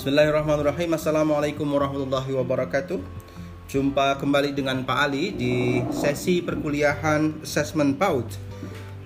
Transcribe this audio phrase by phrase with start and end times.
[0.00, 0.96] Bismillahirrahmanirrahim.
[0.96, 3.04] Assalamualaikum warahmatullahi wabarakatuh.
[3.68, 8.24] Jumpa kembali dengan Pak Ali di sesi perkuliahan Assessment PAUD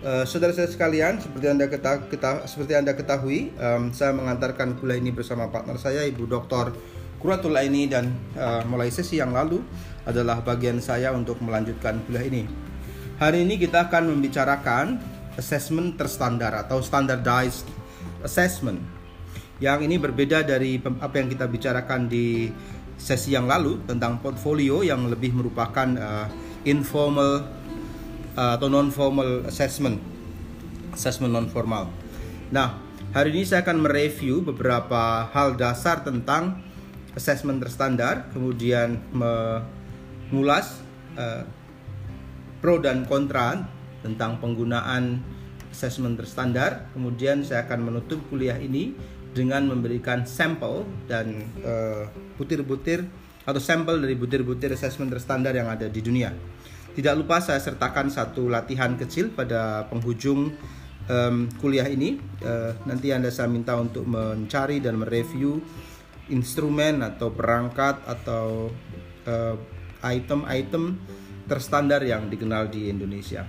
[0.06, 5.10] uh, Saudara-saudara sekalian, seperti anda, keta keta seperti anda ketahui um, Saya mengantarkan kuliah ini
[5.10, 6.70] bersama partner saya Ibu Dr.
[7.18, 9.66] Kuratul ini Dan uh, mulai sesi yang lalu
[10.06, 12.46] adalah bagian saya untuk melanjutkan kuliah ini.
[13.18, 15.02] Hari ini kita akan membicarakan
[15.34, 17.66] assessment terstandar atau standardized
[18.22, 18.93] assessment
[19.62, 22.50] yang ini berbeda dari apa yang kita bicarakan di
[22.98, 26.26] sesi yang lalu tentang portfolio yang lebih merupakan uh,
[26.66, 27.46] informal
[28.34, 29.98] uh, atau non formal assessment
[30.94, 31.90] assessment non formal.
[32.54, 32.78] Nah,
[33.10, 36.62] hari ini saya akan mereview beberapa hal dasar tentang
[37.14, 40.82] assessment terstandar, kemudian mengulas
[41.18, 41.46] uh,
[42.58, 43.66] pro dan kontra
[44.02, 45.22] tentang penggunaan
[45.74, 46.90] assessment terstandar.
[46.94, 48.94] Kemudian saya akan menutup kuliah ini
[49.34, 52.06] dengan memberikan sampel dan eh,
[52.38, 56.32] butir-butir uh, atau sampel dari butir-butir assessment terstandar yang ada di dunia.
[56.94, 60.54] Tidak lupa saya sertakan satu latihan kecil pada penghujung
[61.10, 62.16] um, kuliah ini.
[62.40, 65.58] Uh, nanti Anda saya minta untuk mencari dan mereview
[66.30, 68.72] instrumen atau perangkat atau
[70.00, 70.96] item-item uh,
[71.44, 73.44] terstandar yang dikenal di Indonesia.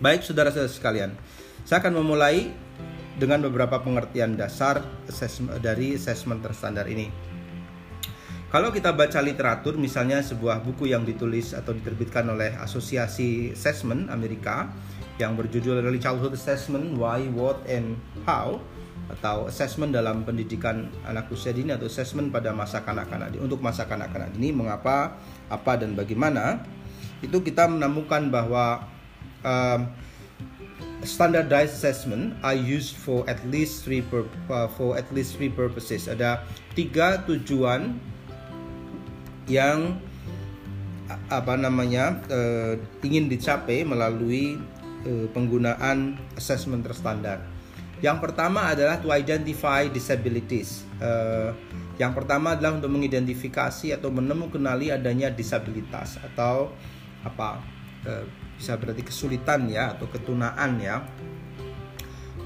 [0.00, 1.10] Baik saudara-saudara sekalian,
[1.64, 2.52] saya akan memulai
[3.20, 4.80] dengan beberapa pengertian dasar
[5.60, 7.12] dari assessment terstandar ini.
[8.50, 14.66] Kalau kita baca literatur, misalnya sebuah buku yang ditulis atau diterbitkan oleh Asosiasi Assessment Amerika
[15.22, 17.94] yang berjudul Early Childhood Assessment Why, What, and
[18.26, 18.58] How
[19.10, 24.30] atau assessment dalam pendidikan anak usia dini atau assessment pada masa kanak-kanak untuk masa kanak-kanak
[24.38, 25.18] dini mengapa,
[25.50, 26.62] apa dan bagaimana
[27.18, 28.86] itu kita menemukan bahwa
[29.42, 29.78] uh,
[31.02, 36.08] standardized assessment are used for at least three per, uh, for at least three purposes.
[36.08, 36.44] Ada
[36.76, 37.96] tiga tujuan
[39.48, 39.98] yang
[41.26, 44.60] apa namanya uh, ingin dicapai melalui
[45.08, 47.42] uh, penggunaan assessment terstandar.
[48.00, 50.88] Yang pertama adalah to identify disabilities.
[50.96, 51.52] Uh,
[52.00, 56.72] yang pertama adalah untuk mengidentifikasi atau menemukan adanya disabilitas atau
[57.20, 57.60] apa
[58.60, 61.00] bisa berarti kesulitan ya atau ketunaan ya.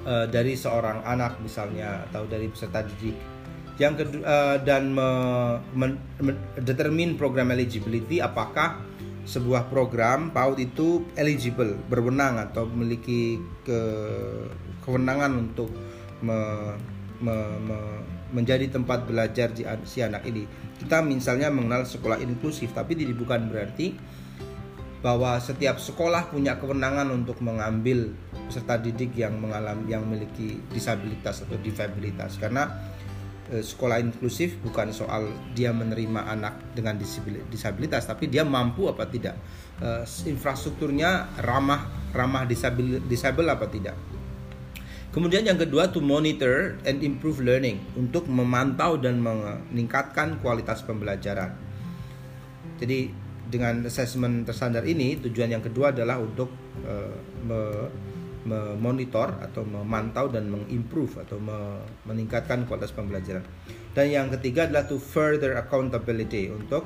[0.07, 3.19] E, dari seorang anak misalnya atau dari peserta didik.
[3.83, 5.09] Yang kedua e, dan me,
[5.75, 5.87] me,
[6.23, 6.33] me,
[6.63, 8.79] determine program eligibility apakah
[9.27, 13.81] sebuah program PAUD itu eligible berwenang atau memiliki ke,
[14.87, 15.73] kewenangan untuk
[16.23, 16.39] me,
[17.19, 17.79] me, me,
[18.37, 19.51] menjadi tempat belajar
[19.89, 20.45] si anak ini.
[20.79, 23.97] Kita misalnya mengenal sekolah inklusif tapi ini bukan berarti
[25.05, 28.17] bahwa setiap sekolah punya kewenangan untuk mengambil
[28.49, 32.41] peserta didik yang mengalami yang memiliki disabilitas atau difabilitas.
[32.41, 32.73] Karena
[33.53, 39.37] e, sekolah inklusif bukan soal dia menerima anak dengan disabilitas tapi dia mampu apa tidak.
[39.77, 41.85] E, infrastrukturnya ramah
[42.17, 44.01] ramah disabil disable apa tidak.
[45.13, 51.55] Kemudian yang kedua to monitor and improve learning untuk memantau dan meningkatkan kualitas pembelajaran.
[52.81, 56.49] Jadi dengan assessment terstandar ini tujuan yang kedua adalah untuk
[56.85, 57.61] uh, me,
[58.45, 63.45] memonitor atau memantau dan mengimprove atau me, meningkatkan kualitas pembelajaran.
[63.97, 66.85] Dan yang ketiga adalah to further accountability untuk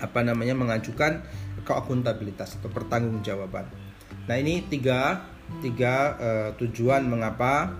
[0.00, 1.20] apa namanya mengajukan
[1.60, 3.68] keakuntabilitas atau pertanggungjawaban.
[4.24, 5.28] Nah ini tiga
[5.60, 7.74] tiga uh, tujuan mengapa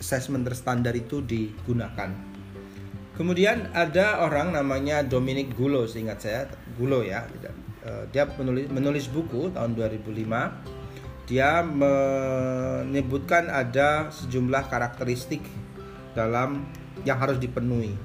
[0.00, 2.33] assessment terstandar itu digunakan.
[3.14, 7.30] Kemudian ada orang namanya Dominic Gulo, seingat saya, Gulo ya.
[7.84, 10.50] Eh, dia menulis, menulis buku tahun 2005.
[11.24, 15.40] Dia menyebutkan ada sejumlah karakteristik
[16.12, 16.68] dalam
[17.06, 17.96] yang harus dipenuhi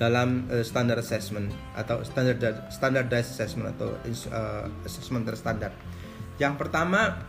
[0.00, 2.42] dalam uh, standar assessment atau standard
[2.74, 3.94] standardized assessment atau
[4.34, 5.70] uh, assessment terstandar.
[6.42, 7.22] Yang pertama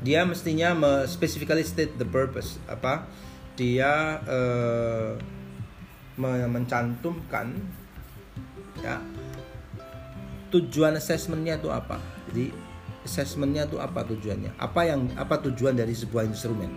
[0.00, 0.76] dia mestinya
[1.10, 3.04] specifically state the purpose apa
[3.60, 5.12] dia uh,
[6.16, 7.52] mencantumkan
[8.80, 8.96] ya
[10.48, 12.00] tujuan assessmentnya itu apa?
[12.32, 12.56] Jadi
[13.04, 14.56] assessmentnya itu apa tujuannya?
[14.56, 16.72] Apa yang apa tujuan dari sebuah instrumen?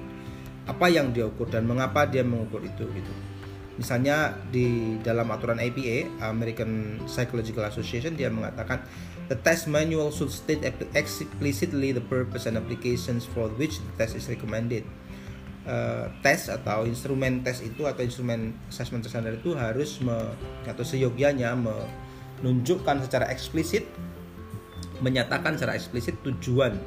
[0.68, 3.14] Apa yang dia ukur dan mengapa dia mengukur itu gitu.
[3.80, 8.86] Misalnya di dalam aturan APA American Psychological Association dia mengatakan
[9.32, 10.62] the test manual should state
[10.94, 14.86] explicitly the purpose and applications for which the test is recommended
[15.68, 20.16] uh, tes atau instrumen tes itu atau instrumen assessment standar itu harus me,
[20.68, 23.88] atau seyogianya menunjukkan secara eksplisit
[25.04, 26.80] menyatakan secara eksplisit tujuan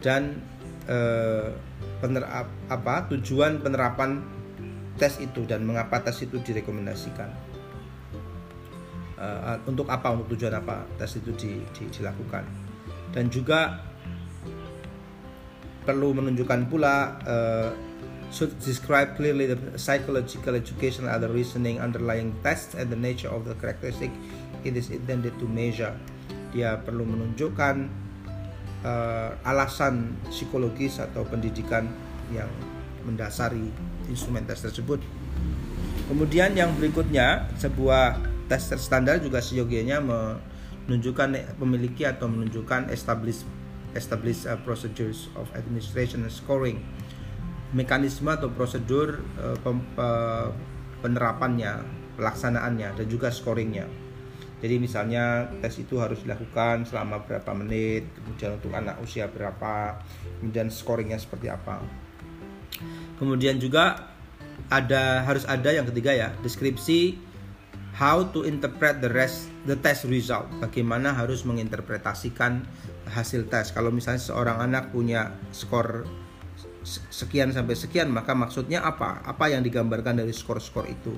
[0.00, 0.40] dan
[0.88, 1.52] uh,
[2.00, 2.24] pener
[2.68, 4.24] apa tujuan penerapan
[4.96, 7.28] tes itu dan mengapa tes itu direkomendasikan.
[9.16, 12.44] Uh, untuk apa untuk tujuan apa tes itu di, di, dilakukan.
[13.16, 13.80] Dan juga
[15.86, 17.70] perlu menunjukkan pula uh,
[18.34, 23.46] should describe clearly the psychological education and the reasoning underlying tests and the nature of
[23.46, 24.10] the characteristic
[24.66, 25.94] it is intended to measure
[26.50, 27.86] dia perlu menunjukkan
[28.82, 31.86] uh, alasan psikologis atau pendidikan
[32.34, 32.50] yang
[33.06, 33.70] mendasari
[34.10, 34.98] instrumen tes tersebut.
[36.06, 43.42] Kemudian yang berikutnya sebuah tes standar juga seyogianya menunjukkan memiliki atau menunjukkan established
[43.94, 46.82] established uh, procedures of administration and scoring.
[47.76, 50.50] Mekanisme atau prosedur uh, pem, uh,
[51.04, 51.84] penerapannya
[52.16, 53.86] pelaksanaannya dan juga scoringnya.
[54.56, 60.00] Jadi misalnya tes itu harus dilakukan selama berapa menit kemudian untuk anak usia berapa
[60.40, 61.84] kemudian scoringnya seperti apa.
[63.20, 64.16] Kemudian juga
[64.72, 67.20] ada harus ada yang ketiga ya deskripsi
[68.00, 70.48] how to interpret the rest the test result.
[70.56, 72.64] Bagaimana harus menginterpretasikan
[73.10, 73.70] hasil tes.
[73.70, 76.06] Kalau misalnya seorang anak punya skor
[76.86, 79.22] sekian sampai sekian maka maksudnya apa?
[79.26, 81.14] Apa yang digambarkan dari skor-skor itu?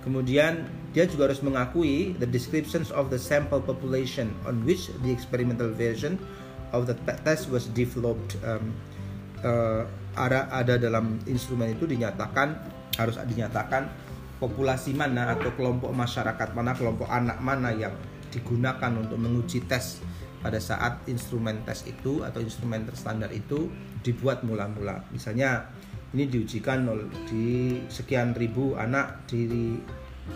[0.00, 0.64] Kemudian
[0.96, 6.16] dia juga harus mengakui the descriptions of the sample population on which the experimental version
[6.72, 8.72] of the test was developed um,
[9.44, 9.84] uh,
[10.16, 12.56] ada ada dalam instrumen itu dinyatakan
[12.98, 13.86] harus dinyatakan
[14.40, 17.92] populasi mana atau kelompok masyarakat mana kelompok anak mana yang
[18.32, 20.00] digunakan untuk menguji tes
[20.40, 23.68] pada saat instrumen tes itu atau instrumen terstandar itu
[24.00, 25.04] dibuat mula-mula.
[25.12, 25.68] Misalnya
[26.16, 26.88] ini diujikan
[27.28, 29.76] di sekian ribu anak di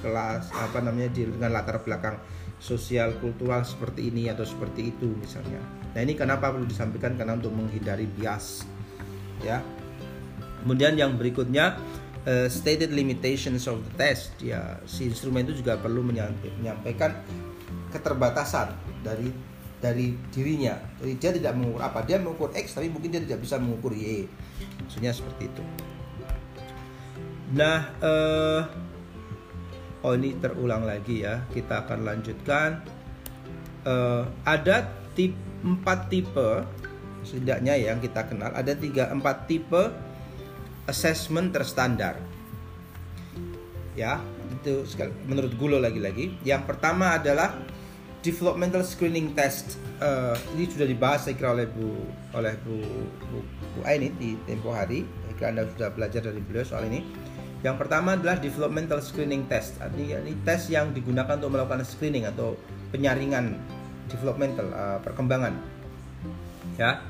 [0.05, 2.19] kelas apa namanya di, dengan latar belakang
[2.59, 5.61] sosial kultural seperti ini atau seperti itu misalnya.
[5.95, 8.65] Nah ini kenapa perlu disampaikan karena untuk menghindari bias
[9.43, 9.61] ya.
[10.65, 11.77] Kemudian yang berikutnya
[12.25, 17.13] uh, stated limitations of the test ya si instrumen itu juga perlu menyampaikan
[17.93, 18.73] keterbatasan
[19.05, 19.29] dari
[19.85, 20.81] dari dirinya.
[20.97, 24.25] Jadi dia tidak mengukur apa, dia mengukur X tapi mungkin dia tidak bisa mengukur Y.
[24.81, 25.65] Maksudnya seperti itu.
[27.53, 28.61] Nah, eh,
[30.01, 31.45] oh ini terulang lagi ya.
[31.53, 32.81] Kita akan lanjutkan.
[33.85, 36.65] Eh, ada tip empat tipe
[37.25, 39.89] setidaknya yang kita kenal ada tiga empat tipe
[40.85, 42.21] assessment terstandar
[43.97, 44.21] ya
[44.61, 44.85] itu
[45.25, 47.57] menurut Gulo lagi-lagi yang pertama adalah
[48.25, 51.93] developmental screening test uh, ini sudah dibahas saya kira oleh Bu
[52.33, 52.81] oleh Bu
[53.29, 55.05] Bu, Bu Aini di tempo hari.
[55.37, 57.05] Kira Anda sudah belajar dari beliau soal ini.
[57.61, 59.77] Yang pertama adalah developmental screening test.
[59.83, 62.57] Artinya ini tes yang digunakan untuk melakukan screening atau
[62.95, 63.59] penyaringan
[64.09, 65.59] developmental uh, perkembangan.
[66.81, 67.03] Ya.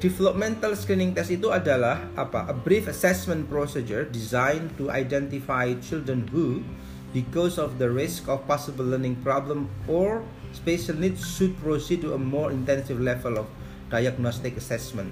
[0.00, 2.48] Developmental screening test itu adalah apa?
[2.48, 6.64] A brief assessment procedure designed to identify children who
[7.10, 10.22] because of the risk of possible learning problem or
[10.54, 13.46] special needs should proceed to a more intensive level of
[13.90, 15.10] diagnostic assessment.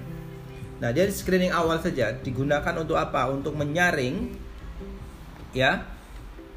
[0.79, 3.27] Nah, jadi screening awal saja digunakan untuk apa?
[3.27, 4.31] Untuk menyaring
[5.51, 5.83] ya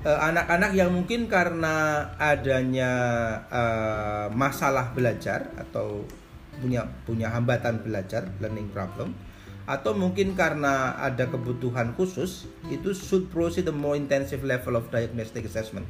[0.06, 2.92] eh, anak-anak yang mungkin karena adanya
[3.50, 6.06] uh, masalah belajar atau
[6.62, 9.16] punya punya hambatan belajar learning problem
[9.62, 15.46] atau mungkin karena ada kebutuhan khusus itu should proceed the more intensive level of diagnostic
[15.46, 15.86] assessment.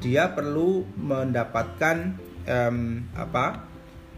[0.00, 2.16] Dia perlu mendapatkan
[2.48, 3.64] um, apa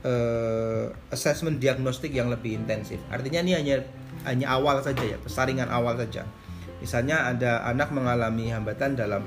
[0.07, 3.03] uh, assessment diagnostik yang lebih intensif.
[3.11, 3.77] Artinya ini hanya
[4.25, 6.23] hanya awal saja ya persaringan awal saja.
[6.79, 9.27] Misalnya ada anak mengalami hambatan dalam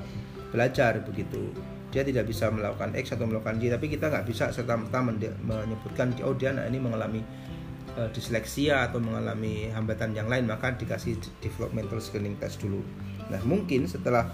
[0.50, 1.52] belajar begitu.
[1.90, 5.02] Dia tidak bisa melakukan X atau melakukan Y tapi kita nggak bisa serta merta
[5.42, 7.20] menyebutkan oh dia anak ini mengalami
[7.96, 12.82] uh, disleksia atau mengalami hambatan yang lain maka dikasih developmental screening test dulu.
[13.30, 14.30] Nah mungkin setelah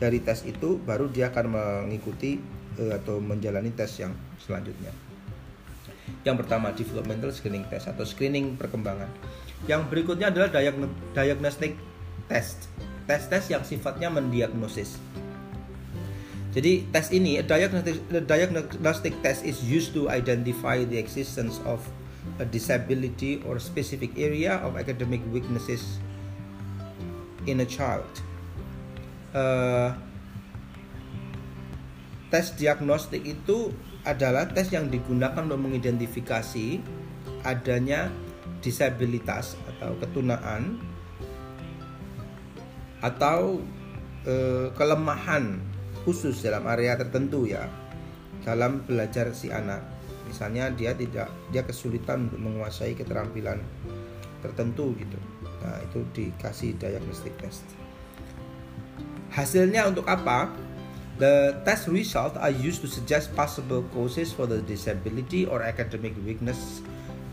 [0.00, 1.46] dari tes itu baru dia akan
[1.86, 2.40] mengikuti
[2.80, 4.90] uh, atau menjalani tes yang selanjutnya.
[6.24, 9.08] Yang pertama developmental screening test atau screening perkembangan.
[9.68, 10.48] Yang berikutnya adalah
[11.12, 11.76] diagnostic
[12.30, 12.70] test.
[13.08, 15.00] Tes-tes yang sifatnya mendiagnosis.
[16.52, 21.80] Jadi tes ini, diagnostic, diagnostic test is used to identify the existence of
[22.38, 25.98] a disability or specific area of academic weaknesses
[27.46, 28.08] in a child.
[29.34, 29.92] Uh,
[32.30, 33.74] tes diagnostik itu
[34.06, 36.80] adalah tes yang digunakan untuk mengidentifikasi
[37.44, 38.08] adanya
[38.64, 40.80] disabilitas atau ketunaan
[42.98, 43.62] atau
[44.26, 45.62] uh, kelemahan
[46.02, 47.70] khusus dalam area tertentu ya
[48.42, 49.97] dalam belajar si anak
[50.28, 53.64] misalnya dia tidak dia kesulitan untuk menguasai keterampilan
[54.44, 55.18] tertentu gitu
[55.64, 57.64] nah itu dikasih diagnostic test
[59.32, 60.52] hasilnya untuk apa
[61.18, 66.78] The test result are used to suggest possible causes for the disability or academic weakness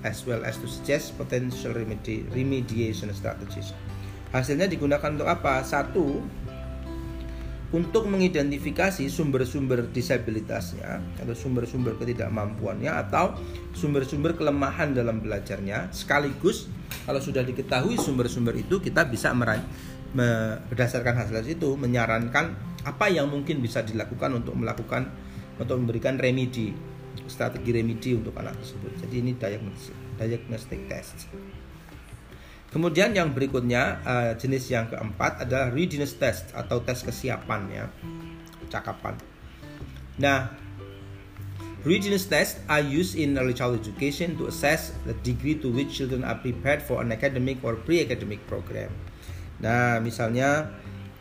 [0.01, 3.77] as well as to suggest potential remedi remediation strategies.
[4.33, 5.61] Hasilnya digunakan untuk apa?
[5.61, 6.17] Satu,
[7.75, 13.35] untuk mengidentifikasi sumber-sumber disabilitasnya atau sumber-sumber ketidakmampuannya atau
[13.75, 16.71] sumber-sumber kelemahan dalam belajarnya sekaligus
[17.03, 19.59] kalau sudah diketahui sumber-sumber itu kita bisa meran
[20.71, 22.55] berdasarkan hasil itu menyarankan
[22.87, 25.11] apa yang mungkin bisa dilakukan untuk melakukan
[25.59, 26.71] untuk memberikan remedi
[27.27, 28.91] strategi remedi untuk anak tersebut.
[29.03, 31.27] Jadi ini diagnostic, diagnostic test
[32.75, 37.85] kemudian yang berikutnya uh, jenis yang keempat adalah readiness test atau tes kesiapan ya
[38.67, 39.15] cakapan
[40.19, 40.51] nah
[41.85, 46.25] Readiness tests are used in early child education to assess the degree to which children
[46.25, 48.89] are prepared for an academic or pre-academic program.
[49.61, 50.73] Nah, misalnya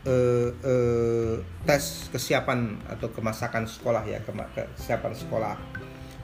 [0.09, 1.37] eh, eh,
[1.69, 5.53] tes kesiapan atau kemasakan sekolah ya, kesiapan sekolah.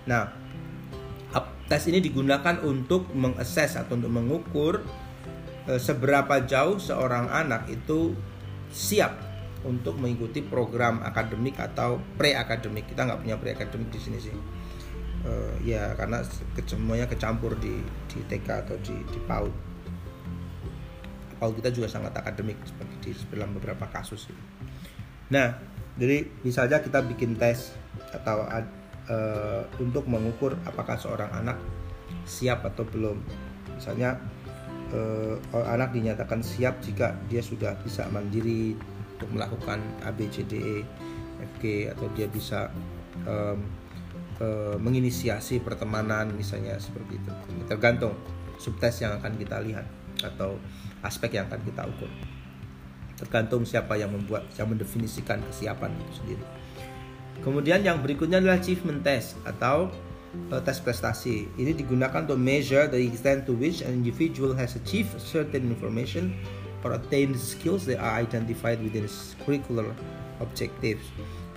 [0.09, 0.33] Nah,
[1.71, 5.00] tes ini digunakan untuk mengakses atau untuk mengukur eh,
[5.77, 8.17] seberapa jauh seorang anak itu
[8.71, 9.13] siap
[9.61, 12.89] untuk mengikuti program akademik atau pre-akademik.
[12.89, 14.33] Kita nggak punya pre-akademik di sini sih.
[15.21, 16.25] Uh, ya karena
[16.65, 17.77] semuanya kecampur di
[18.09, 19.53] di TK atau di di PAUD
[21.41, 24.29] kalau kita juga sangat akademik seperti di dalam beberapa kasus
[25.33, 25.57] Nah,
[25.97, 27.73] jadi misalnya kita bikin tes
[28.13, 31.57] atau uh, untuk mengukur apakah seorang anak
[32.29, 33.17] siap atau belum.
[33.73, 34.21] Misalnya
[34.93, 35.35] uh,
[35.67, 38.75] anak dinyatakan siap jika dia sudah bisa mandiri
[39.17, 40.77] untuk melakukan A B C D E
[41.41, 42.69] F G atau dia bisa
[43.25, 43.59] um,
[44.39, 47.31] uh, menginisiasi pertemanan misalnya seperti itu.
[47.65, 48.13] Tergantung
[48.61, 49.89] subtes yang akan kita lihat
[50.21, 50.61] atau
[51.01, 52.11] aspek yang akan kita ukur
[53.17, 56.45] tergantung siapa yang membuat yang mendefinisikan kesiapan itu sendiri
[57.45, 59.89] kemudian yang berikutnya adalah achievement test atau
[60.51, 61.47] uh, tes prestasi.
[61.59, 66.35] Ini digunakan untuk measure the extent to which an individual has achieved certain information
[66.81, 69.91] or attained skills that are identified within his curricular
[70.41, 71.03] objectives.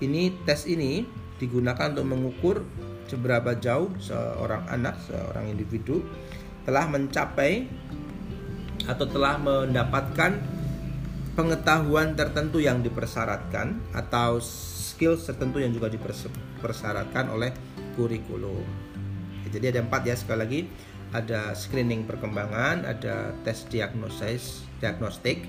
[0.02, 1.06] Ini tes ini
[1.40, 2.56] digunakan untuk mengukur
[3.08, 6.00] seberapa jauh seorang anak seorang individu
[6.64, 7.68] telah mencapai
[8.88, 10.40] atau telah mendapatkan
[11.34, 17.50] pengetahuan tertentu yang dipersyaratkan atau skill tertentu yang juga dipersyaratkan oleh
[17.94, 18.66] kurikulum.
[19.50, 20.60] Jadi ada empat ya sekali lagi
[21.14, 25.46] ada screening perkembangan, ada tes diagnosis, diagnostik,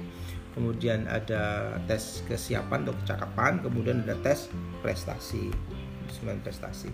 [0.54, 4.54] kemudian ada tes kesiapan atau kecakapan, kemudian ada tes
[4.86, 5.50] prestasi,
[6.14, 6.94] sembilan prestasi.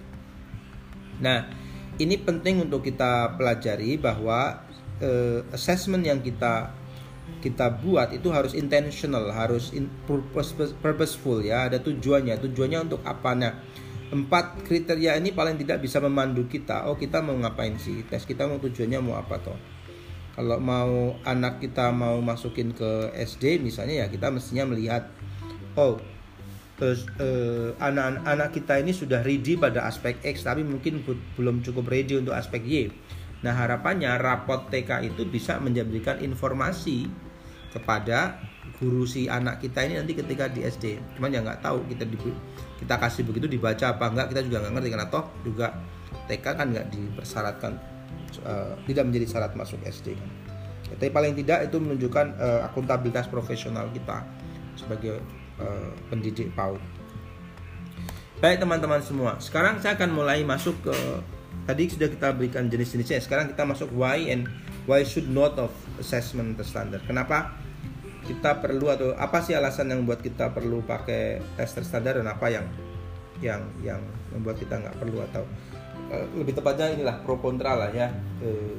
[1.19, 1.51] Nah,
[1.99, 4.63] ini penting untuk kita pelajari bahwa
[5.03, 6.71] uh, assessment yang kita
[7.43, 12.39] kita buat itu harus intentional, harus in, purpose, purposeful ya, ada tujuannya.
[12.39, 13.35] Tujuannya untuk apa?
[13.35, 13.53] Nah,
[14.11, 16.85] empat kriteria ini paling tidak bisa memandu kita.
[16.87, 18.03] Oh, kita mau ngapain sih?
[18.05, 19.57] Tes kita mau tujuannya mau apa toh?
[20.31, 25.11] Kalau mau anak kita mau masukin ke SD misalnya ya kita mestinya melihat
[25.75, 25.99] oh
[27.77, 31.05] anak-anak uh, kita ini sudah ready pada aspek X tapi mungkin
[31.37, 32.89] belum cukup ready untuk aspek Y
[33.41, 37.09] Nah harapannya rapot TK itu bisa menjadikan informasi
[37.73, 38.37] kepada
[38.81, 40.97] guru si anak kita ini nanti ketika di SD.
[41.15, 42.17] Cuman ya nggak tahu kita di,
[42.81, 45.67] kita kasih begitu dibaca apa enggak kita juga nggak ngerti karena toh juga
[46.25, 47.71] TK kan nggak dipersyaratkan
[48.41, 50.29] uh, tidak menjadi syarat masuk SD kan.
[50.89, 54.25] Ya, tapi paling tidak itu menunjukkan uh, akuntabilitas profesional kita
[54.73, 55.21] sebagai
[55.61, 56.81] uh, pendidik PAUD.
[58.41, 60.95] Baik teman-teman semua, sekarang saya akan mulai masuk ke
[61.69, 64.49] tadi sudah kita berikan jenis-jenisnya sekarang kita masuk why and
[64.89, 65.69] why should not of
[66.01, 67.53] assessment terstandar kenapa
[68.25, 72.47] kita perlu atau apa sih alasan yang membuat kita perlu pakai tes terstandar dan apa
[72.53, 72.65] yang
[73.41, 75.43] yang yang membuat kita nggak perlu atau
[76.13, 78.13] uh, lebih tepatnya inilah pro kontra lah ya
[78.45, 78.77] uh,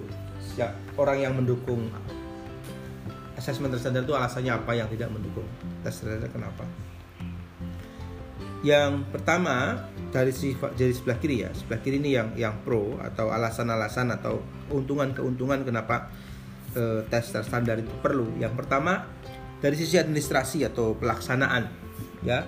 [0.95, 1.91] orang yang mendukung
[3.35, 5.47] assessment terstandar itu alasannya apa yang tidak mendukung
[5.83, 6.65] tes terstandar kenapa?
[8.63, 13.35] Yang pertama dari si dari sebelah kiri ya sebelah kiri ini yang yang pro atau
[13.35, 14.39] alasan-alasan atau
[14.71, 16.15] keuntungan-keuntungan kenapa
[16.79, 18.31] e, tes standar itu perlu.
[18.39, 19.03] Yang pertama
[19.63, 21.71] dari sisi administrasi atau pelaksanaan
[22.27, 22.43] ya.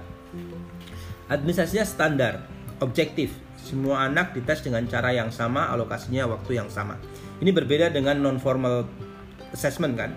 [1.30, 2.44] Administrasinya standar
[2.82, 3.32] objektif.
[3.56, 7.00] Semua anak dites dengan cara yang sama alokasinya waktu yang sama.
[7.40, 8.84] Ini berbeda dengan non formal
[9.54, 10.12] assessment kan.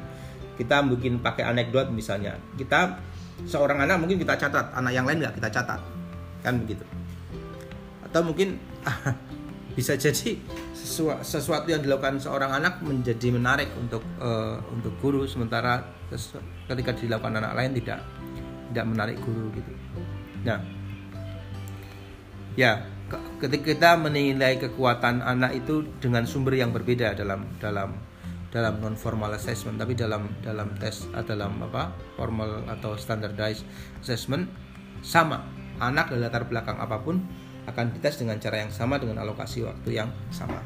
[0.59, 2.35] Kita bikin pakai anekdot misalnya.
[2.59, 2.99] Kita
[3.47, 5.79] seorang anak mungkin kita catat anak yang lain nggak kita catat.
[6.43, 6.83] Kan begitu.
[8.03, 8.59] Atau mungkin
[9.77, 10.41] bisa jadi
[11.21, 15.85] sesuatu yang dilakukan seorang anak menjadi menarik untuk uh, untuk guru sementara
[16.65, 18.01] ketika dilakukan anak lain tidak
[18.73, 19.69] tidak menarik guru gitu.
[20.41, 20.65] Nah,
[22.57, 22.89] ya
[23.37, 27.93] ketika kita menilai kekuatan anak itu dengan sumber yang berbeda dalam dalam
[28.49, 33.61] dalam non formal assessment tapi dalam dalam tes dalam apa formal atau standardized
[34.01, 34.49] assessment
[35.05, 35.45] sama
[35.77, 37.21] anak dari latar belakang apa pun
[37.67, 40.57] akan dites dengan cara yang sama dengan alokasi waktu yang sama.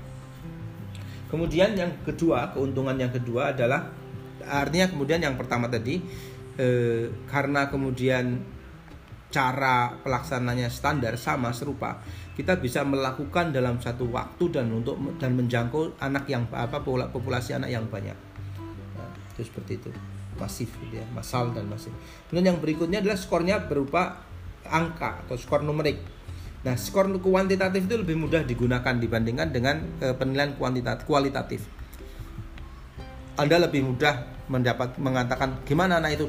[1.28, 3.90] Kemudian yang kedua, keuntungan yang kedua adalah
[4.42, 6.02] artinya kemudian yang pertama tadi
[6.58, 8.42] eh, karena kemudian
[9.32, 12.04] cara pelaksananya standar sama serupa,
[12.36, 17.72] kita bisa melakukan dalam satu waktu dan untuk dan menjangkau anak yang apa populasi anak
[17.72, 18.18] yang banyak.
[19.00, 19.90] Nah, itu seperti itu
[20.36, 21.96] masif gitu ya, masal dan masif.
[22.28, 24.20] Kemudian yang berikutnya adalah skornya berupa
[24.68, 26.21] angka atau skor numerik
[26.62, 31.62] Nah, skor kuantitatif itu lebih mudah digunakan dibandingkan dengan e, penilaian kuantitatif kualitatif.
[33.34, 36.28] Anda lebih mudah mendapat mengatakan gimana anak itu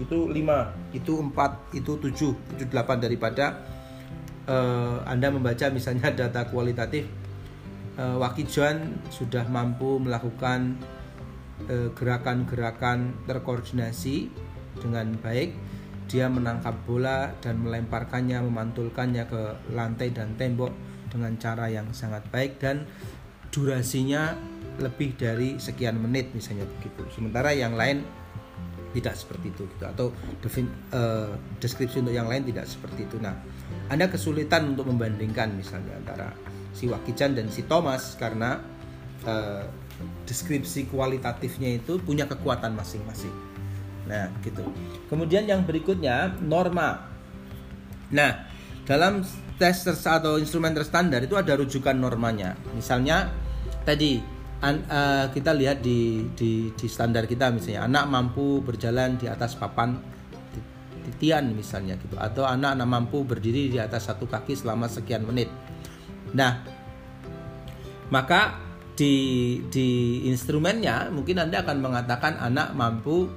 [0.00, 3.60] itu 5, itu 4, itu 7, itu 8 daripada
[4.48, 4.56] e,
[5.04, 7.04] Anda membaca misalnya data kualitatif
[8.00, 10.80] e, Wakijan sudah mampu melakukan
[11.94, 14.26] gerakan-gerakan terkoordinasi
[14.82, 15.54] dengan baik
[16.08, 19.42] dia menangkap bola dan melemparkannya, memantulkannya ke
[19.72, 20.72] lantai dan tembok
[21.08, 22.84] dengan cara yang sangat baik dan
[23.54, 24.34] durasinya
[24.82, 27.06] lebih dari sekian menit misalnya begitu.
[27.14, 28.02] Sementara yang lain
[28.94, 30.06] tidak seperti itu gitu atau
[30.38, 33.18] defin, uh, deskripsi untuk yang lain tidak seperti itu.
[33.18, 33.34] Nah,
[33.90, 36.30] Anda kesulitan untuk membandingkan misalnya antara
[36.74, 38.62] si Wakijan dan si Thomas karena
[39.26, 39.66] uh,
[40.26, 43.34] deskripsi kualitatifnya itu punya kekuatan masing-masing.
[44.04, 44.64] Nah, gitu.
[45.08, 47.08] Kemudian yang berikutnya norma.
[48.12, 48.46] Nah,
[48.84, 49.24] dalam
[49.56, 52.58] tes atau instrumen terstandar itu ada rujukan normanya.
[52.76, 53.32] Misalnya
[53.86, 54.20] tadi
[54.60, 59.56] an, uh, kita lihat di, di di standar kita misalnya anak mampu berjalan di atas
[59.56, 59.96] papan
[61.04, 65.52] titian misalnya gitu atau anak anak mampu berdiri di atas satu kaki selama sekian menit.
[66.32, 66.64] Nah,
[68.08, 68.58] maka
[68.94, 73.28] di di instrumennya mungkin Anda akan mengatakan anak mampu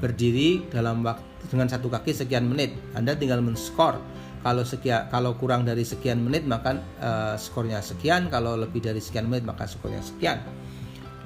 [0.00, 2.74] berdiri dalam waktu dengan satu kaki sekian menit.
[2.92, 3.98] Anda tinggal men-skor.
[4.46, 9.26] Kalau sekian kalau kurang dari sekian menit maka uh, skornya sekian, kalau lebih dari sekian
[9.26, 10.38] menit maka skornya sekian.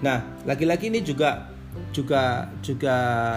[0.00, 1.52] Nah, lagi-lagi ini juga
[1.92, 2.96] juga juga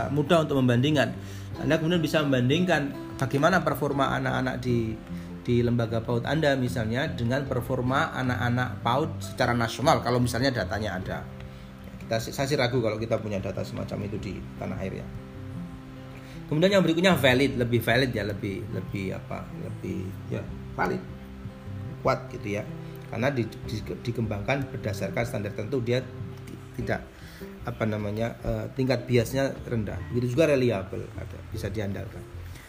[0.09, 1.11] mudah untuk membandingkan.
[1.59, 4.95] Anda kemudian bisa membandingkan bagaimana performa anak-anak di
[5.43, 11.17] di lembaga PAUD Anda misalnya dengan performa anak-anak PAUD secara nasional kalau misalnya datanya ada.
[12.13, 15.07] Kita saya sih ragu kalau kita punya data semacam itu di tanah air ya.
[16.45, 19.41] Kemudian yang berikutnya valid, lebih valid ya, lebih lebih apa?
[19.49, 20.45] Lebih ya
[20.77, 21.01] valid,
[22.05, 22.63] kuat gitu ya.
[23.09, 26.05] Karena di, di, dikembangkan berdasarkan standar tentu dia
[26.77, 27.01] tidak
[27.65, 29.97] apa namanya uh, tingkat biasnya rendah.
[30.13, 32.21] Begitu juga reliable ada bisa diandalkan.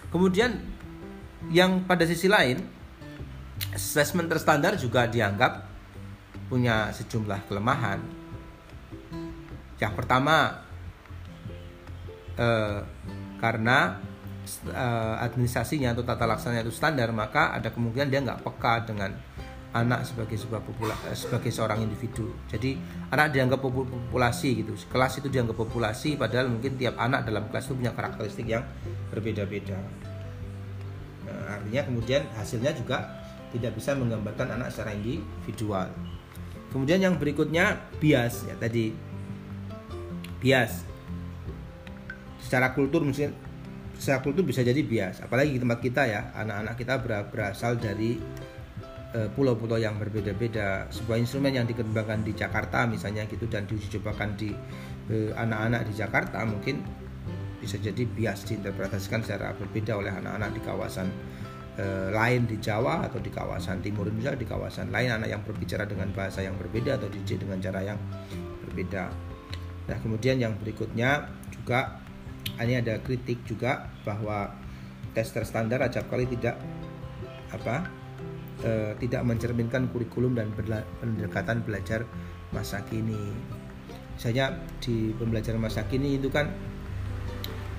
[0.08, 0.56] Kemudian
[1.52, 2.64] yang pada sisi lain
[3.76, 5.68] assessment terstandar juga dianggap
[6.48, 8.23] punya sejumlah kelemahan.
[9.78, 10.62] Yang pertama
[12.38, 12.80] eh,
[13.40, 14.00] karena
[14.72, 19.12] uh, administrasinya atau tata laksananya itu standar maka ada kemungkinan dia nggak peka dengan
[19.74, 22.30] anak sebagai sebuah populasi eh, sebagai seorang individu.
[22.46, 22.78] Jadi
[23.10, 24.72] anak dianggap populasi gitu.
[24.86, 28.62] Kelas itu dianggap populasi padahal mungkin tiap anak dalam kelas itu punya karakteristik yang
[29.10, 29.74] berbeda-beda.
[31.26, 33.02] Nah, artinya kemudian hasilnya juga
[33.50, 35.90] tidak bisa menggambarkan anak secara individual.
[36.70, 38.46] Kemudian yang berikutnya bias.
[38.46, 38.94] Ya tadi
[40.44, 40.84] bias.
[42.36, 43.32] Secara kultur mungkin
[43.96, 45.24] secara kultur bisa jadi bias.
[45.24, 47.00] Apalagi di tempat kita ya anak-anak kita
[47.32, 48.20] berasal dari
[49.16, 50.92] e, pulau-pulau yang berbeda-beda.
[50.92, 53.88] Sebuah instrumen yang dikembangkan di Jakarta misalnya gitu dan diuji
[54.36, 54.52] di
[55.08, 56.84] e, anak-anak di Jakarta mungkin
[57.64, 61.08] bisa jadi bias diinterpretasikan secara berbeda oleh anak-anak di kawasan
[61.80, 65.16] e, lain di Jawa atau di kawasan timur misalnya di kawasan lain.
[65.16, 67.98] Anak yang berbicara dengan bahasa yang berbeda atau dididik dengan cara yang
[68.68, 69.32] berbeda.
[69.84, 72.00] Nah kemudian yang berikutnya juga
[72.60, 74.52] ini ada kritik juga bahwa
[75.12, 76.58] tes terstandar acap kali tidak
[77.54, 77.86] apa
[78.62, 80.50] e, tidak mencerminkan kurikulum dan
[81.00, 82.06] pendekatan belajar
[82.50, 83.34] masa kini.
[84.14, 86.50] Misalnya di pembelajaran masa kini itu kan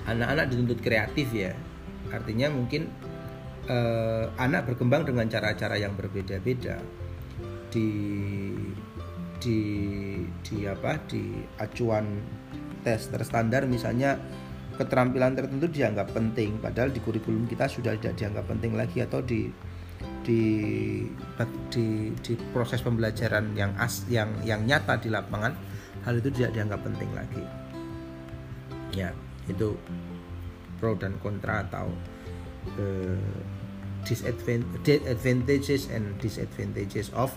[0.08, 1.52] anak-anak dituntut kreatif ya.
[2.12, 2.88] Artinya mungkin
[3.66, 3.78] e,
[4.36, 6.80] anak berkembang dengan cara-cara yang berbeda-beda
[7.72, 7.88] di
[9.38, 9.60] di
[10.42, 12.20] di apa di acuan
[12.80, 14.16] tes terstandar misalnya
[14.76, 19.48] keterampilan tertentu dianggap penting padahal di kurikulum kita sudah tidak dianggap penting lagi atau di
[20.26, 20.42] di
[21.70, 25.54] di di proses pembelajaran yang as yang yang nyata di lapangan
[26.02, 27.42] hal itu tidak dianggap penting lagi.
[28.94, 29.14] Ya
[29.46, 29.78] itu
[30.82, 31.88] pro dan kontra atau
[32.78, 33.34] uh,
[34.06, 37.34] disadvantages and disadvantages of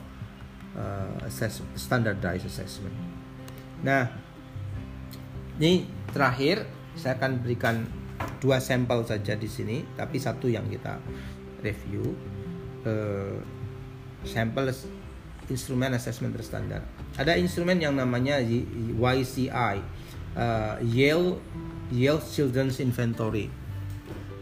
[0.75, 2.93] uh, assess standardized assessment.
[3.81, 4.11] Nah,
[5.57, 6.67] ini terakhir
[6.99, 7.87] saya akan berikan
[8.43, 10.99] dua sampel saja di sini, tapi satu yang kita
[11.63, 12.15] review
[12.83, 13.39] uh,
[14.27, 14.71] sampel
[15.49, 16.83] instrumen assessment terstandar.
[17.17, 19.75] Ada instrumen yang namanya YCI,
[20.37, 21.39] uh, Yale
[21.89, 23.49] Yale Children's Inventory.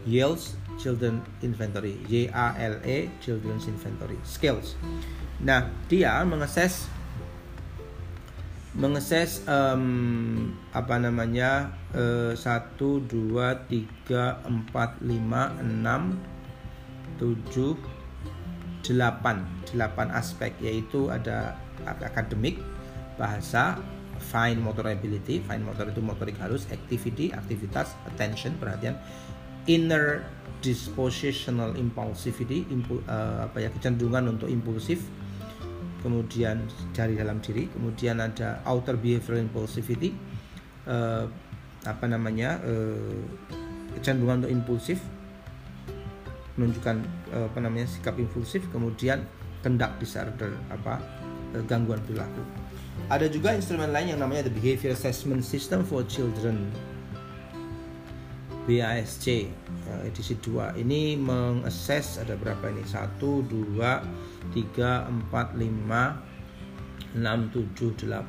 [0.04, 4.78] Yale's Children Inventory Y A L E Children's Inventory Skills.
[5.42, 6.86] Nah dia mengakses
[8.78, 11.74] mengakses um, apa namanya
[12.38, 16.14] satu dua tiga empat lima enam
[17.18, 17.74] tujuh
[18.86, 19.42] delapan.
[19.66, 22.62] Delapan aspek yaitu ada akademik
[23.18, 23.82] bahasa
[24.30, 25.42] fine motor ability.
[25.42, 28.94] Fine motor itu motorik halus activity aktivitas attention perhatian
[29.68, 30.24] inner
[30.58, 35.06] dispositional impulsivity impu, uh, apa ya kecenderungan untuk impulsif
[36.02, 40.16] kemudian dari dalam diri kemudian ada outer behavioral impulsivity
[40.90, 41.30] uh,
[41.86, 43.22] apa namanya uh,
[43.98, 44.98] kecenderungan untuk impulsif
[46.58, 46.96] menunjukkan
[47.30, 49.22] uh, apa namanya sikap impulsif kemudian
[49.62, 50.98] kendak disorder apa
[51.54, 52.42] uh, gangguan perilaku.
[53.06, 56.66] Ada juga instrumen lain yang namanya the behavior assessment system for children
[58.68, 59.48] BASC eh,
[60.04, 62.84] edisi 2 ini mengakses ada berapa ini?
[62.84, 68.28] 1 2 3 4 5 6 7 8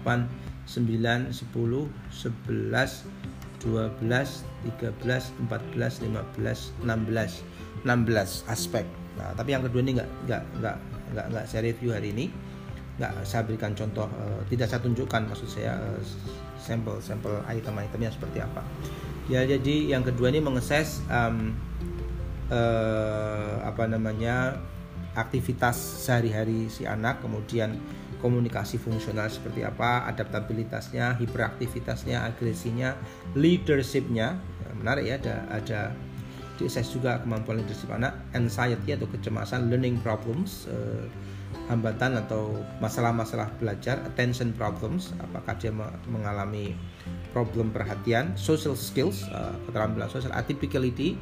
[0.63, 1.91] 9 10 11
[3.59, 3.83] 12
[4.79, 7.43] 13 14 15 16
[7.83, 8.87] 16 aspek.
[9.19, 10.77] Nah tapi yang kedua ini nggak nggak nggak
[11.11, 12.31] nggak nggak saya review hari ini.
[12.95, 15.99] Nggak saya berikan contoh uh, tidak saya tunjukkan maksud saya uh,
[16.59, 18.63] sampel sampel item-itemnya seperti apa
[19.29, 21.53] ya jadi yang kedua ini mengakses um,
[22.49, 24.57] uh, apa namanya
[25.13, 27.77] aktivitas sehari-hari si anak kemudian
[28.19, 32.93] komunikasi fungsional seperti apa adaptabilitasnya hiperaktivitasnya agresinya
[33.33, 34.35] leadershipnya.
[34.35, 35.81] Ya, menarik ya ada ada
[36.59, 41.07] diakses juga kemampuan leadership anak anxiety atau kecemasan learning problems uh,
[41.69, 45.69] hambatan atau masalah-masalah belajar attention problems apakah dia
[46.09, 46.73] mengalami
[47.29, 51.13] problem perhatian, social skills, uh, keterampilan sosial, atypicality,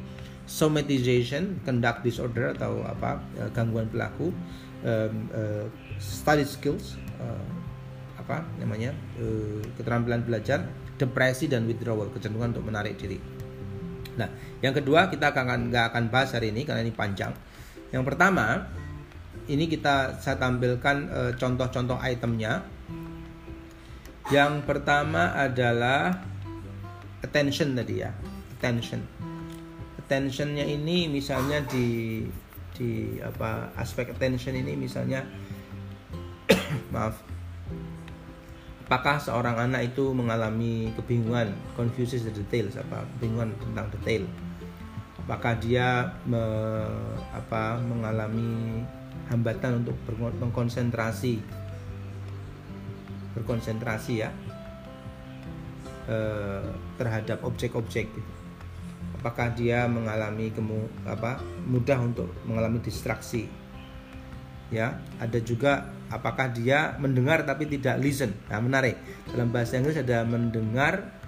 [0.48, 4.32] somatization, conduct disorder atau apa uh, gangguan perilaku,
[4.88, 5.68] um, uh,
[6.00, 7.44] study skills, uh,
[8.16, 8.92] apa namanya
[9.80, 10.64] keterampilan belajar,
[11.00, 13.16] depresi dan withdrawal, kecenderungan untuk menarik diri.
[14.20, 14.28] Nah,
[14.60, 17.32] yang kedua kita akan nggak akan bahas hari ini karena ini panjang.
[17.88, 18.68] Yang pertama,
[19.48, 21.08] ini kita saya tampilkan
[21.40, 22.62] contoh-contoh uh, itemnya.
[24.28, 26.20] Yang pertama adalah
[27.24, 28.12] attention tadi ya,
[28.60, 29.00] attention.
[29.96, 32.20] Attentionnya ini misalnya di
[32.76, 35.24] di apa aspek attention ini misalnya
[36.94, 37.16] maaf.
[38.88, 44.24] Apakah seorang anak itu mengalami kebingungan confuses the details apa kebingungan tentang detail?
[45.24, 46.40] Apakah dia me,
[47.36, 48.80] apa mengalami
[49.28, 49.96] hambatan untuk
[50.40, 51.40] berkonsentrasi
[53.38, 54.30] berkonsentrasi ya
[56.10, 56.66] eh,
[56.98, 58.30] terhadap objek-objek gitu.
[59.18, 63.50] Apakah dia mengalami kemu, apa mudah untuk mengalami distraksi?
[64.70, 68.36] Ya, ada juga apakah dia mendengar tapi tidak listen.
[68.46, 68.94] Nah, menarik.
[69.32, 71.18] Dalam bahasa Inggris ada mendengar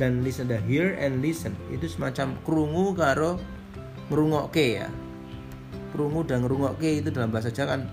[0.00, 1.52] dan listen ada hear and listen.
[1.68, 3.36] Itu semacam krungu karo
[4.08, 4.88] ngrungokke ya.
[5.96, 7.88] Krungu dan ngrungokke itu dalam bahasa Jawa kan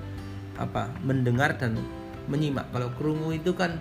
[0.60, 0.92] apa?
[1.08, 1.80] Mendengar dan
[2.28, 2.68] menyimak.
[2.76, 3.80] Kalau kerungu itu kan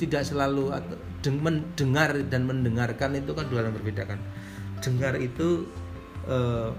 [0.00, 0.96] tidak selalu atau
[1.36, 4.16] mendengar dan mendengarkan itu kan dua yang berbeda kan.
[4.80, 5.68] Dengar itu
[6.24, 6.72] eh,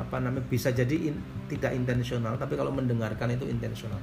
[0.00, 1.20] apa namanya bisa jadi in,
[1.52, 4.00] tidak intensional, tapi kalau mendengarkan itu intensional.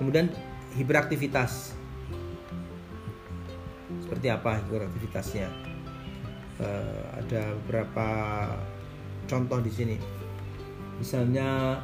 [0.00, 0.32] Kemudian
[0.72, 1.76] hiperaktivitas
[4.00, 5.48] seperti apa hiperaktivitasnya?
[6.54, 8.08] Eh, ada beberapa
[9.26, 9.96] contoh di sini.
[11.00, 11.80] Misalnya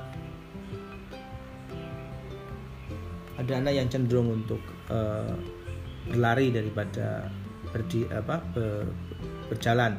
[3.41, 4.61] ada anak yang cenderung untuk
[4.93, 5.35] uh,
[6.09, 7.33] berlari daripada
[7.73, 8.87] berdi apa ber,
[9.49, 9.97] berjalan.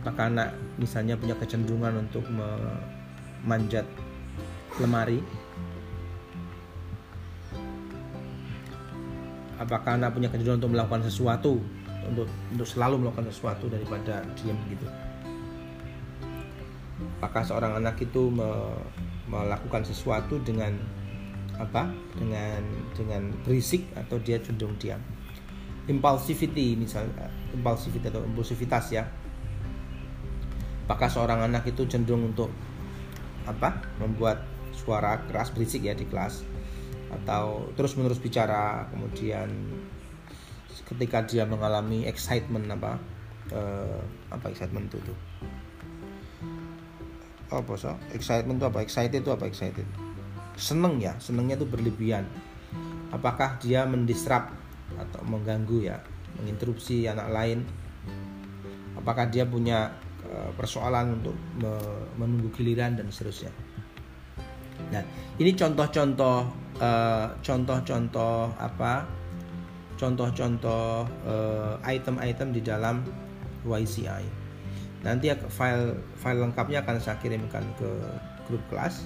[0.00, 3.88] Apakah anak misalnya punya kecenderungan untuk memanjat
[4.80, 5.20] lemari?
[9.60, 11.62] Apakah anak punya kecenderungan untuk melakukan sesuatu
[12.04, 14.84] untuk untuk selalu melakukan sesuatu daripada diam gitu
[17.24, 18.76] apakah seorang anak itu me,
[19.32, 20.76] melakukan sesuatu dengan
[21.56, 21.88] apa
[22.20, 22.60] dengan
[22.92, 25.00] dengan berisik atau dia cenderung diam?
[25.88, 29.08] Impulsivity misalnya impulsivity atau impulsivitas ya.
[30.84, 32.52] Apakah seorang anak itu cenderung untuk
[33.48, 34.44] apa membuat
[34.76, 36.44] suara keras berisik ya di kelas?
[37.08, 39.48] Atau terus menerus bicara kemudian
[40.92, 43.00] ketika dia mengalami excitement apa
[43.56, 45.16] uh, apa excitement itu
[47.54, 47.94] apa so?
[48.12, 48.78] Excitement itu apa?
[48.82, 49.48] Excited itu apa?
[49.48, 49.86] Excited.
[50.54, 52.26] Seneng ya senengnya itu berlebihan.
[53.14, 54.50] Apakah dia mendisrupt
[54.98, 55.98] atau mengganggu ya?
[56.38, 57.62] Menginterupsi anak lain?
[58.98, 59.94] Apakah dia punya
[60.26, 61.36] uh, persoalan untuk
[62.18, 63.50] menunggu giliran dan seterusnya?
[64.90, 65.02] Nah
[65.38, 66.38] ini contoh-contoh
[66.78, 69.06] uh, contoh-contoh apa?
[69.94, 73.06] Contoh-contoh uh, item-item di dalam
[73.62, 74.43] YCI
[75.04, 77.88] nanti file file lengkapnya akan saya kirimkan ke
[78.48, 79.04] grup kelas.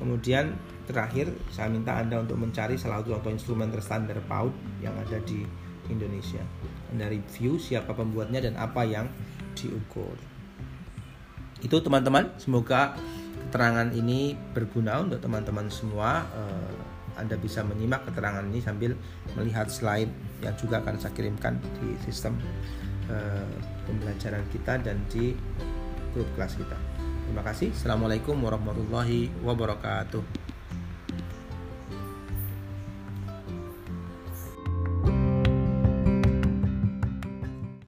[0.00, 0.56] Kemudian
[0.88, 5.44] terakhir saya minta anda untuk mencari salah satu contoh instrumen terstandar PAUD yang ada di
[5.92, 6.40] Indonesia.
[6.90, 9.06] Anda review siapa pembuatnya dan apa yang
[9.52, 10.16] diukur.
[11.60, 12.32] Itu teman-teman.
[12.40, 12.96] Semoga
[13.48, 16.24] keterangan ini berguna untuk teman-teman semua.
[16.32, 16.72] Uh,
[17.20, 18.96] anda bisa menyimak keterangan ini sambil
[19.36, 20.08] melihat slide
[20.40, 22.32] yang juga akan saya kirimkan di sistem
[23.12, 23.44] uh,
[23.90, 25.34] pembelajaran kita dan di
[26.14, 26.78] grup kelas kita.
[27.26, 27.74] Terima kasih.
[27.74, 30.39] Assalamualaikum warahmatullahi wabarakatuh.